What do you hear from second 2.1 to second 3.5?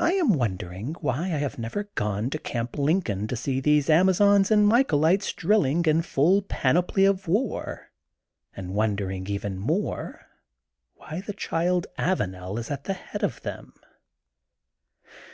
to Camp Lincoln to